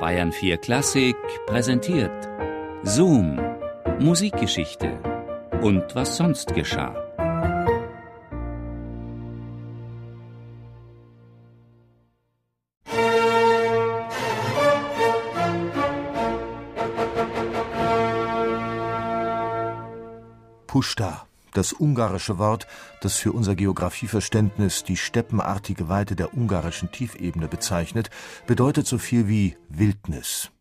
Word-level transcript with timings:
Bayern 0.00 0.30
4 0.30 0.58
Klassik 0.58 1.16
präsentiert 1.46 2.28
Zoom, 2.84 3.40
Musikgeschichte 3.98 4.96
und 5.60 5.92
was 5.96 6.16
sonst 6.16 6.54
geschah. 6.54 6.94
Pushta, 20.68 21.27
das 21.58 21.72
ungarische 21.72 22.38
Wort, 22.38 22.68
das 23.00 23.16
für 23.16 23.32
unser 23.32 23.56
Geographieverständnis 23.56 24.84
die 24.84 24.96
steppenartige 24.96 25.88
Weite 25.88 26.14
der 26.14 26.32
ungarischen 26.34 26.92
Tiefebene 26.92 27.48
bezeichnet, 27.48 28.10
bedeutet 28.46 28.86
so 28.86 28.96
viel 28.96 29.26
wie 29.26 29.56
Wildnis. 29.68 30.52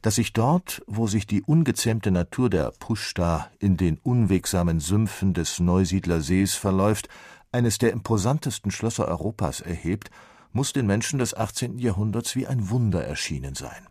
Dass 0.00 0.14
sich 0.14 0.32
dort, 0.32 0.82
wo 0.86 1.06
sich 1.06 1.26
die 1.26 1.42
ungezähmte 1.42 2.10
Natur 2.10 2.48
der 2.48 2.72
Pushta 2.78 3.50
in 3.58 3.76
den 3.76 3.98
unwegsamen 3.98 4.80
Sümpfen 4.80 5.34
des 5.34 5.60
Neusiedlersees 5.60 6.54
verläuft, 6.54 7.10
eines 7.52 7.76
der 7.76 7.92
imposantesten 7.92 8.70
Schlösser 8.70 9.08
Europas 9.08 9.60
erhebt, 9.60 10.10
muss 10.52 10.72
den 10.72 10.86
Menschen 10.86 11.18
des 11.18 11.34
18. 11.34 11.78
Jahrhunderts 11.78 12.34
wie 12.34 12.46
ein 12.46 12.70
Wunder 12.70 13.04
erschienen 13.04 13.54
sein. 13.54 13.89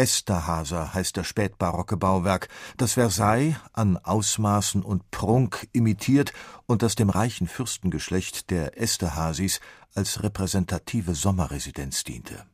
Esterhaser 0.00 0.94
heißt 0.94 1.18
das 1.18 1.26
spätbarocke 1.26 1.98
Bauwerk, 1.98 2.48
das 2.78 2.94
Versailles 2.94 3.56
an 3.74 3.98
Ausmaßen 3.98 4.82
und 4.82 5.10
Prunk 5.10 5.68
imitiert 5.72 6.32
und 6.64 6.80
das 6.80 6.94
dem 6.94 7.10
reichen 7.10 7.46
Fürstengeschlecht 7.46 8.48
der 8.48 8.80
Esterhazys 8.80 9.60
als 9.94 10.22
repräsentative 10.22 11.14
Sommerresidenz 11.14 12.02
diente. 12.02 12.46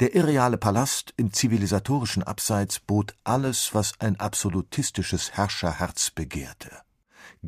Der 0.00 0.16
irreale 0.16 0.58
Palast 0.58 1.14
im 1.16 1.32
zivilisatorischen 1.32 2.24
Abseits 2.24 2.80
bot 2.80 3.14
alles, 3.22 3.72
was 3.72 3.92
ein 4.00 4.18
absolutistisches 4.18 5.30
Herrscherherz 5.30 6.10
begehrte. 6.10 6.72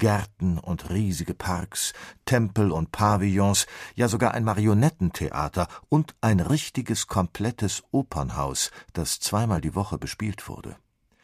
Gärten 0.00 0.58
und 0.58 0.90
riesige 0.90 1.34
Parks, 1.34 1.92
Tempel 2.24 2.72
und 2.72 2.90
Pavillons, 2.90 3.66
ja 3.94 4.08
sogar 4.08 4.34
ein 4.34 4.42
Marionettentheater 4.42 5.68
und 5.88 6.16
ein 6.20 6.40
richtiges 6.40 7.06
komplettes 7.06 7.84
Opernhaus, 7.92 8.72
das 8.94 9.20
zweimal 9.20 9.60
die 9.60 9.76
Woche 9.76 9.98
bespielt 9.98 10.48
wurde. 10.48 10.74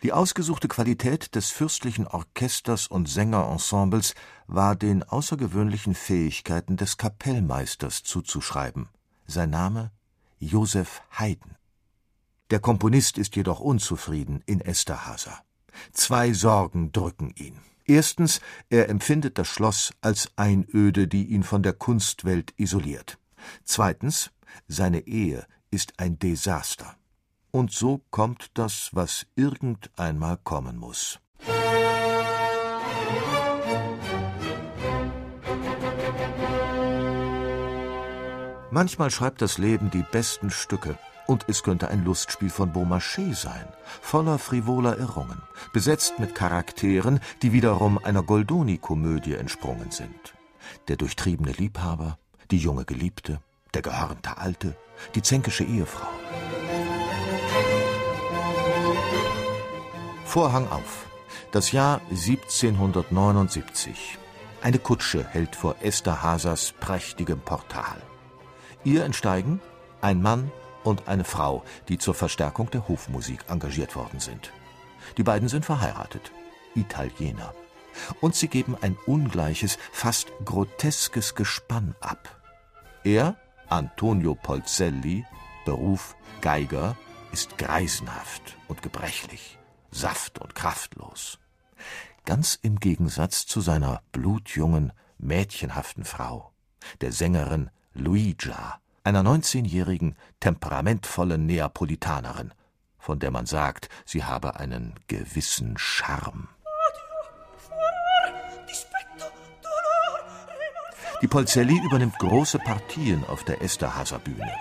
Die 0.03 0.13
ausgesuchte 0.13 0.69
Qualität 0.69 1.35
des 1.35 1.51
fürstlichen 1.51 2.07
Orchesters 2.07 2.87
und 2.87 3.09
Sängerensembles 3.09 4.15
war 4.47 4.77
den 4.77 5.03
außergewöhnlichen 5.03 5.95
Fähigkeiten 5.95 6.77
des 6.77 6.99
Kapellmeisters 6.99 8.05
zuzuschreiben. 8.05 8.89
Sein 9.27 9.51
Name 9.51 9.91
Josef 10.39 11.01
Haydn. 11.19 11.57
Der 12.51 12.61
Komponist 12.61 13.17
ist 13.17 13.35
jedoch 13.37 13.59
unzufrieden 13.59 14.43
in 14.45 14.61
Esterhaser. 14.61 15.43
Zwei 15.93 16.35
Sorgen 16.35 16.93
drücken 16.93 17.33
ihn. 17.35 17.59
Erstens, 17.87 18.41
er 18.69 18.89
empfindet 18.89 19.39
das 19.39 19.49
Schloss 19.49 19.93
als 20.01 20.31
Einöde, 20.37 21.07
die 21.07 21.27
ihn 21.27 21.45
von 21.45 21.63
der 21.63 21.73
Kunstwelt 21.73 22.53
isoliert. 22.57 23.19
Zweitens, 23.65 24.33
seine 24.67 25.07
Ehe 25.07 25.47
ist 25.71 25.95
ein 25.99 26.19
Desaster. 26.19 26.97
Und 27.53 27.73
so 27.73 28.03
kommt 28.11 28.51
das, 28.55 28.91
was 28.93 29.27
irgendeinmal 29.37 30.37
kommen 30.37 30.77
muss. 30.77 31.21
Manchmal 38.71 39.11
schreibt 39.11 39.41
das 39.41 39.59
Leben 39.59 39.91
die 39.91 40.05
besten 40.11 40.51
Stücke, 40.51 40.99
und 41.27 41.45
es 41.49 41.63
könnte 41.63 41.89
ein 41.89 42.05
Lustspiel 42.05 42.51
von 42.51 42.73
Beaumarchais 42.73 43.35
sein, 43.35 43.67
voller 44.01 44.39
frivoler 44.39 44.99
Irrungen, 44.99 45.43
besetzt 45.73 46.19
mit 46.19 46.35
Charakteren, 46.35 47.21
die 47.43 47.53
wiederum 47.53 47.99
einer 47.99 48.23
Goldoni-Komödie 48.23 49.35
entsprungen 49.35 49.91
sind. 49.91 50.35
Der 50.89 50.97
durchtriebene 50.97 51.53
Liebhaber, 51.53 52.19
die 52.51 52.59
junge 52.59 52.85
Geliebte, 52.85 53.41
der 53.75 53.83
gehörnte 53.83 54.39
Alte, 54.39 54.77
die 55.15 55.23
zänkische 55.23 55.63
Ehefrau. 55.65 56.09
Vorhang 60.25 60.69
auf. 60.69 61.07
Das 61.53 61.71
Jahr 61.73 62.01
1779. 62.11 64.19
Eine 64.63 64.79
Kutsche 64.79 65.27
hält 65.27 65.57
vor 65.57 65.77
Esther 65.81 66.23
Hasers 66.23 66.73
prächtigem 66.81 67.41
Portal. 67.41 67.97
Ihr 68.85 69.05
entsteigen 69.05 69.61
ein 70.01 70.23
Mann 70.23 70.51
und 70.87 71.09
eine 71.09 71.25
Frau, 71.25 71.65
die 71.89 71.99
zur 71.99 72.15
Verstärkung 72.15 72.71
der 72.71 72.89
Hofmusik 72.89 73.45
engagiert 73.49 73.97
worden 73.97 74.21
sind. 74.21 74.53
Die 75.17 75.23
beiden 75.23 75.49
sind 75.49 75.65
verheiratet, 75.65 76.33
Italiener. 76.75 77.55
Und 78.21 78.35
sie 78.35 78.49
geben 78.49 78.77
ein 78.81 78.97
ungleiches, 79.07 79.79
fast 79.93 80.29
groteskes 80.45 81.35
Gespann 81.35 81.95
ab. 82.01 82.41
Er, 83.05 83.37
Antonio 83.69 84.35
Polzelli, 84.35 85.25
Beruf 85.65 86.15
Geiger, 86.41 86.97
ist 87.33 87.59
greisenhaft 87.59 88.57
und 88.69 88.83
gebrechlich, 88.83 89.59
saft- 89.91 90.39
und 90.39 90.55
kraftlos. 90.55 91.39
Ganz 92.25 92.59
im 92.61 92.81
Gegensatz 92.81 93.47
zu 93.47 93.61
seiner 93.61 94.03
blutjungen, 94.13 94.93
mädchenhaften 95.19 96.05
Frau, 96.05 96.53
der 97.01 97.13
Sängerin 97.13 97.71
Luigia, 97.95 98.81
einer 99.07 99.23
neunzehnjährigen, 99.23 100.17
temperamentvollen 100.41 101.47
Neapolitanerin, 101.47 102.53
von 102.99 103.21
der 103.21 103.31
man 103.31 103.47
sagt, 103.47 103.89
sie 104.05 104.25
habe 104.25 104.59
einen 104.59 104.95
gewissen 105.07 105.79
Charme. 105.79 106.49
Die 111.23 111.29
Polzelli 111.29 111.81
übernimmt 111.85 112.19
große 112.19 112.59
Partien 112.59 113.25
auf 113.25 113.45
der 113.45 113.63
Esterhaser 113.63 114.19
Bühne. 114.19 114.53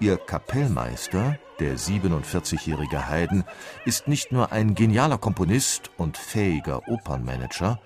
Ihr 0.00 0.16
Kapellmeister, 0.16 1.38
der 1.60 1.76
47-jährige 1.76 3.08
Haydn, 3.08 3.44
ist 3.84 4.08
nicht 4.08 4.32
nur 4.32 4.50
ein 4.50 4.74
genialer 4.74 5.18
Komponist 5.18 5.90
und 5.98 6.16
fähiger 6.16 6.88
Opernmanager, 6.88 7.78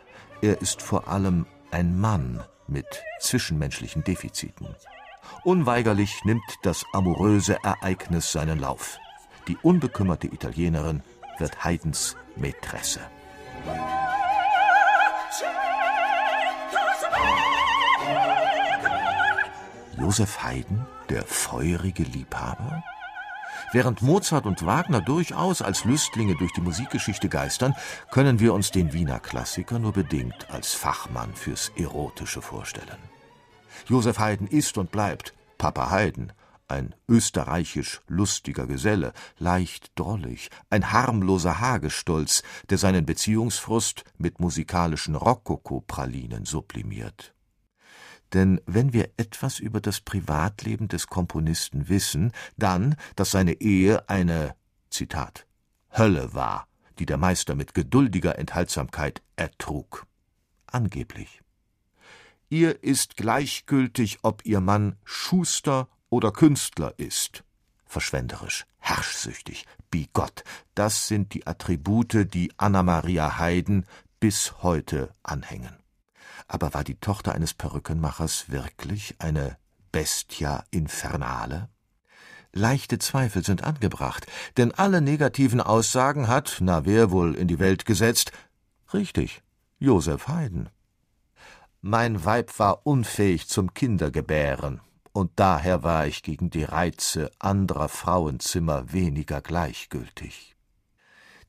er 0.42 0.62
ist 0.62 0.80
vor 0.80 1.09
allem 1.09 1.44
ein 1.72 1.98
Mann 1.98 2.44
mit 2.69 2.86
zwischenmenschlichen 3.19 4.04
Defiziten. 4.04 4.69
Unweigerlich 5.44 6.24
nimmt 6.24 6.42
das 6.62 6.84
amoröse 6.92 7.58
Ereignis 7.62 8.32
seinen 8.32 8.58
Lauf. 8.58 8.98
Die 9.46 9.56
unbekümmerte 9.62 10.26
Italienerin 10.26 11.02
wird 11.38 11.64
Haydns 11.64 12.16
Mätresse. 12.36 13.00
Josef 19.98 20.42
Haydn, 20.42 20.86
der 21.08 21.24
feurige 21.24 22.02
Liebhaber? 22.02 22.82
Während 23.72 24.00
Mozart 24.00 24.46
und 24.46 24.64
Wagner 24.64 25.00
durchaus 25.00 25.60
als 25.60 25.84
Lüstlinge 25.84 26.34
durch 26.36 26.52
die 26.52 26.60
Musikgeschichte 26.60 27.28
geistern, 27.28 27.74
können 28.10 28.40
wir 28.40 28.54
uns 28.54 28.70
den 28.70 28.92
Wiener 28.92 29.20
Klassiker 29.20 29.78
nur 29.78 29.92
bedingt 29.92 30.48
als 30.50 30.72
Fachmann 30.72 31.34
fürs 31.34 31.70
Erotische 31.76 32.40
vorstellen. 32.40 33.07
Josef 33.86 34.18
Haydn 34.18 34.46
ist 34.46 34.78
und 34.78 34.90
bleibt 34.90 35.34
Papa 35.58 35.90
Haydn, 35.90 36.32
ein 36.68 36.94
österreichisch 37.08 38.00
lustiger 38.06 38.66
Geselle, 38.66 39.12
leicht 39.38 39.92
drollig, 39.94 40.50
ein 40.70 40.92
harmloser 40.92 41.60
Hagestolz, 41.60 42.42
der 42.68 42.78
seinen 42.78 43.06
Beziehungsfrust 43.06 44.04
mit 44.18 44.38
musikalischen 44.38 45.14
Rokoko-Pralinen 45.14 46.44
sublimiert. 46.44 47.34
Denn 48.34 48.60
wenn 48.66 48.92
wir 48.92 49.10
etwas 49.16 49.58
über 49.58 49.80
das 49.80 50.00
Privatleben 50.00 50.88
des 50.88 51.06
Komponisten 51.06 51.88
wissen, 51.88 52.32
dann, 52.58 52.96
dass 53.16 53.30
seine 53.30 53.54
Ehe 53.54 54.09
eine, 54.09 54.54
Zitat, 54.91 55.47
Hölle 55.97 56.34
war, 56.34 56.68
die 56.98 57.06
der 57.06 57.16
Meister 57.16 57.54
mit 57.54 57.72
geduldiger 57.72 58.38
Enthaltsamkeit 58.38 59.22
ertrug. 59.36 60.06
Angeblich. 60.66 61.41
Ihr 62.50 62.83
ist 62.83 63.16
gleichgültig, 63.16 64.21
ob 64.22 64.45
ihr 64.47 64.60
Mann 64.60 64.97
Schuster 65.04 65.89
oder 66.09 66.33
Künstler 66.33 66.95
ist. 66.97 67.45
Verschwenderisch, 67.84 68.65
herrschsüchtig, 68.78 69.66
bigott, 69.91 70.45
das 70.74 71.09
sind 71.09 71.34
die 71.34 71.47
Attribute, 71.47 72.33
die 72.33 72.53
Anna-Maria 72.56 73.39
Haydn 73.39 73.84
bis 74.18 74.62
heute 74.62 75.15
anhängen. 75.22 75.77
Aber 76.47 76.72
war 76.72 76.84
die 76.84 76.95
Tochter 76.97 77.33
eines 77.33 77.53
Perückenmachers 77.53 78.50
wirklich 78.50 79.16
eine 79.18 79.59
Bestia 79.92 80.65
infernale? 80.71 81.68
Leichte 82.53 82.98
Zweifel 82.98 83.45
sind 83.45 83.62
angebracht, 83.62 84.27
denn 84.56 84.72
alle 84.72 85.03
negativen 85.03 85.60
Aussagen 85.60 86.28
hat, 86.28 86.59
na 86.60 86.86
wer 86.86 87.10
wohl 87.10 87.34
in 87.34 87.47
die 87.47 87.59
Welt 87.59 87.84
gesetzt? 87.84 88.33
Richtig, 88.95 89.42
Josef 89.78 90.28
Haydn. 90.28 90.71
Mein 91.80 92.25
Weib 92.25 92.59
war 92.59 92.86
unfähig 92.86 93.48
zum 93.48 93.72
Kindergebären, 93.72 94.80
und 95.13 95.30
daher 95.36 95.84
war 95.84 96.07
ich 96.09 96.25
gegen 96.25 96.51
die 96.51 96.65
Reize 96.65 97.30
anderer 97.39 97.89
Frauenzimmer 97.89 98.92
weniger 98.92 99.41
gleichgültig. 99.41 100.57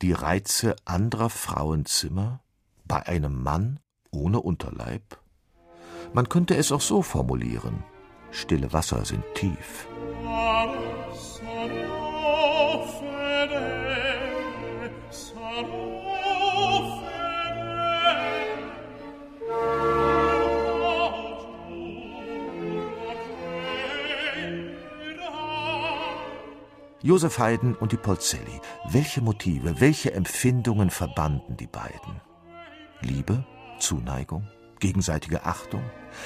Die 0.04 0.14
Reize 0.14 0.76
anderer 0.86 1.32
Frauenzimmer 1.32 2.42
bei 2.86 3.06
einem 3.08 3.42
Mann 3.42 3.80
ohne 4.12 4.40
Unterleib? 4.40 5.20
Man 6.14 6.30
könnte 6.30 6.56
es 6.56 6.72
auch 6.72 6.82
so 6.82 7.02
formulieren. 7.02 7.84
Stille 8.32 8.72
Wasser 8.72 9.06
sind 9.06 9.24
tief. 9.34 9.88
Josef 27.02 27.40
Haydn 27.40 27.76
und 27.76 27.94
die 27.94 27.98
Polzelli. 27.98 28.60
Welche 28.90 29.22
Motive, 29.22 29.80
welche 29.80 30.14
Empfindungen 30.14 30.90
verbanden 30.90 31.56
die 31.56 31.68
beiden? 31.68 32.20
Liebe, 33.00 33.46
Zuneigung, 33.80 34.46
gegenseitige 34.80 35.46
Achtung, 35.46 35.84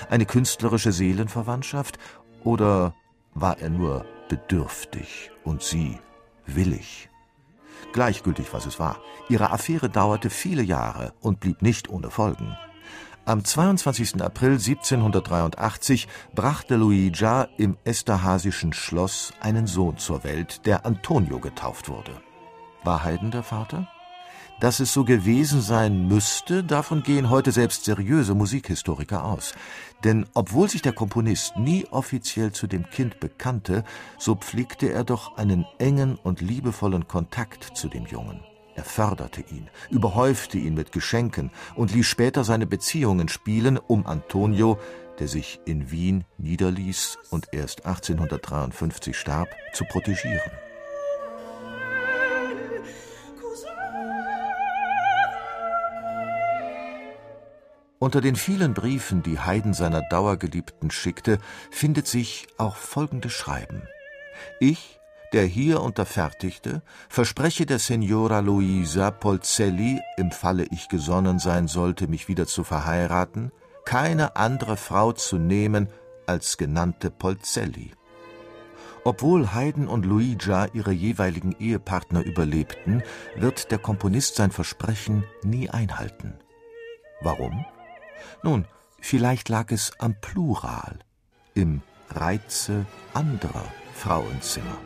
eine 0.09 0.25
künstlerische 0.25 0.91
Seelenverwandtschaft 0.91 1.99
oder 2.43 2.95
war 3.35 3.59
er 3.59 3.69
nur 3.69 4.05
bedürftig 4.29 5.29
und 5.43 5.61
sie 5.61 5.99
willig? 6.47 7.09
Gleichgültig, 7.91 8.51
was 8.51 8.65
es 8.65 8.79
war. 8.79 8.97
Ihre 9.29 9.51
Affäre 9.51 9.89
dauerte 9.89 10.31
viele 10.31 10.63
Jahre 10.63 11.13
und 11.21 11.39
blieb 11.39 11.61
nicht 11.61 11.87
ohne 11.89 12.09
Folgen. 12.09 12.57
Am 13.25 13.45
22. 13.45 14.21
April 14.21 14.51
1783 14.53 16.09
brachte 16.35 16.75
Luigia 16.75 17.47
im 17.55 17.77
Esterhasischen 17.85 18.73
Schloss 18.73 19.31
einen 19.39 19.65
Sohn 19.65 19.97
zur 19.97 20.25
Welt, 20.25 20.65
der 20.65 20.85
Antonio 20.85 21.39
getauft 21.39 21.87
wurde. 21.87 22.11
War 22.83 23.01
Haydn 23.01 23.31
der 23.31 23.43
Vater? 23.43 23.87
Dass 24.59 24.81
es 24.81 24.91
so 24.91 25.05
gewesen 25.05 25.61
sein 25.61 26.09
müsste, 26.09 26.65
davon 26.65 27.01
gehen 27.01 27.29
heute 27.29 27.53
selbst 27.53 27.85
seriöse 27.85 28.35
Musikhistoriker 28.35 29.23
aus. 29.23 29.53
Denn 30.03 30.25
obwohl 30.33 30.69
sich 30.69 30.81
der 30.81 30.91
Komponist 30.93 31.55
nie 31.55 31.85
offiziell 31.91 32.51
zu 32.51 32.67
dem 32.67 32.89
Kind 32.89 33.21
bekannte, 33.21 33.85
so 34.17 34.35
pflegte 34.35 34.91
er 34.91 35.05
doch 35.05 35.37
einen 35.37 35.65
engen 35.79 36.15
und 36.15 36.41
liebevollen 36.41 37.07
Kontakt 37.07 37.77
zu 37.77 37.87
dem 37.87 38.05
Jungen. 38.05 38.41
Er 38.75 38.83
förderte 38.83 39.41
ihn, 39.41 39.69
überhäufte 39.89 40.57
ihn 40.57 40.73
mit 40.73 40.91
Geschenken 40.91 41.51
und 41.75 41.93
ließ 41.93 42.05
später 42.05 42.43
seine 42.43 42.65
Beziehungen 42.65 43.27
spielen, 43.27 43.77
um 43.77 44.05
Antonio, 44.07 44.79
der 45.19 45.27
sich 45.27 45.59
in 45.65 45.91
Wien 45.91 46.25
niederließ 46.37 47.19
und 47.29 47.49
erst 47.51 47.85
1853 47.85 49.17
starb, 49.17 49.49
zu 49.73 49.85
protegieren. 49.85 50.51
Unter 57.99 58.19
den 58.19 58.35
vielen 58.35 58.73
Briefen, 58.73 59.23
die 59.23 59.39
Haydn 59.39 59.73
seiner 59.73 60.01
Dauergeliebten 60.01 60.91
schickte, 60.91 61.37
findet 61.71 62.05
sich 62.05 62.47
auch 62.57 62.75
folgendes 62.75 63.31
Schreiben. 63.31 63.83
Ich, 64.59 64.99
der 65.33 65.45
hier 65.45 65.81
unterfertigte, 65.81 66.83
verspreche 67.09 67.65
der 67.65 67.79
Signora 67.79 68.39
Luisa 68.39 69.11
Polzelli, 69.11 69.99
im 70.17 70.31
Falle 70.31 70.65
ich 70.71 70.87
gesonnen 70.87 71.39
sein 71.39 71.67
sollte, 71.67 72.07
mich 72.07 72.27
wieder 72.27 72.45
zu 72.45 72.63
verheiraten, 72.63 73.51
keine 73.83 74.35
andere 74.35 74.77
Frau 74.77 75.11
zu 75.11 75.37
nehmen 75.37 75.89
als 76.27 76.57
genannte 76.57 77.09
Polzelli. 77.09 77.91
Obwohl 79.03 79.53
Haydn 79.53 79.87
und 79.87 80.05
Luigia 80.05 80.67
ihre 80.73 80.93
jeweiligen 80.93 81.53
Ehepartner 81.59 82.23
überlebten, 82.23 83.03
wird 83.35 83.71
der 83.71 83.79
Komponist 83.79 84.35
sein 84.35 84.51
Versprechen 84.51 85.25
nie 85.43 85.69
einhalten. 85.69 86.35
Warum? 87.21 87.65
Nun, 88.43 88.65
vielleicht 89.01 89.49
lag 89.49 89.71
es 89.71 89.91
am 89.99 90.15
Plural, 90.21 90.99
im 91.53 91.81
Reize 92.09 92.85
anderer 93.13 93.65
Frauenzimmer. 93.93 94.77